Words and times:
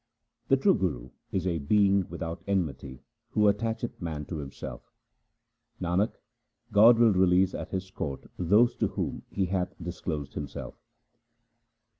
The 0.47 0.57
true 0.57 0.73
Guru 0.73 1.11
is 1.31 1.45
a 1.45 1.59
being 1.59 2.09
without 2.09 2.41
enmity 2.47 3.03
who 3.33 3.41
attacheth 3.41 4.01
man 4.01 4.25
to 4.25 4.37
himself. 4.37 4.91
Nanak, 5.79 6.13
God 6.71 6.97
will 6.97 7.13
release 7.13 7.53
at 7.53 7.69
His 7.69 7.91
court 7.91 8.25
those 8.35 8.75
to 8.77 8.87
whom 8.87 9.21
He 9.29 9.45
hath 9.45 9.75
disclosed 9.79 10.33
Himself. 10.33 10.73